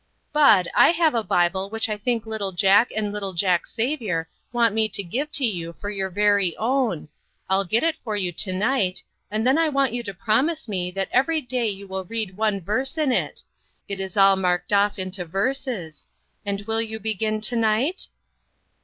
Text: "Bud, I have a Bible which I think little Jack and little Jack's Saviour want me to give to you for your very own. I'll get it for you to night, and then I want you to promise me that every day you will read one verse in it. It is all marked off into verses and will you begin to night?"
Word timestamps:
"Bud, 0.33 0.67
I 0.73 0.89
have 0.89 1.13
a 1.13 1.23
Bible 1.23 1.69
which 1.69 1.87
I 1.87 1.95
think 1.95 2.25
little 2.25 2.51
Jack 2.51 2.91
and 2.95 3.11
little 3.13 3.33
Jack's 3.33 3.71
Saviour 3.71 4.27
want 4.51 4.73
me 4.73 4.89
to 4.89 5.03
give 5.03 5.31
to 5.33 5.45
you 5.45 5.73
for 5.73 5.91
your 5.91 6.09
very 6.09 6.57
own. 6.57 7.07
I'll 7.47 7.65
get 7.65 7.83
it 7.83 7.97
for 7.97 8.15
you 8.15 8.31
to 8.31 8.51
night, 8.51 9.03
and 9.29 9.45
then 9.45 9.59
I 9.59 9.69
want 9.69 9.93
you 9.93 10.01
to 10.01 10.13
promise 10.15 10.67
me 10.67 10.89
that 10.89 11.09
every 11.11 11.39
day 11.39 11.67
you 11.69 11.85
will 11.87 12.05
read 12.05 12.35
one 12.35 12.61
verse 12.61 12.97
in 12.97 13.11
it. 13.11 13.43
It 13.87 13.99
is 13.99 14.17
all 14.17 14.35
marked 14.35 14.73
off 14.73 14.97
into 14.97 15.23
verses 15.23 16.07
and 16.47 16.61
will 16.61 16.81
you 16.81 16.99
begin 16.99 17.39
to 17.41 17.55
night?" 17.55 18.07